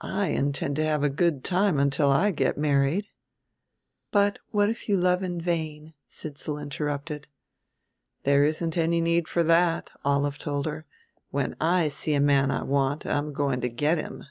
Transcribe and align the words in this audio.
I 0.00 0.28
intend 0.28 0.76
to 0.76 0.84
have 0.86 1.02
a 1.02 1.10
good 1.10 1.44
time 1.44 1.78
until 1.78 2.10
I 2.10 2.30
get 2.30 2.56
married" 2.56 3.08
"But 4.10 4.38
what 4.50 4.70
if 4.70 4.88
you 4.88 4.96
love 4.96 5.22
in 5.22 5.38
vain?" 5.38 5.92
Sidsall 6.08 6.56
interrupted. 6.56 7.26
"There 8.22 8.44
isn't 8.44 8.78
any 8.78 9.02
need 9.02 9.28
for 9.28 9.42
that," 9.42 9.90
Olive 10.06 10.38
told 10.38 10.64
her. 10.64 10.86
"When 11.32 11.54
I 11.60 11.88
see 11.88 12.14
a 12.14 12.18
man 12.20 12.50
I 12.50 12.62
want 12.62 13.04
I'm 13.04 13.34
going 13.34 13.60
to 13.60 13.68
get 13.68 13.98
him. 13.98 14.24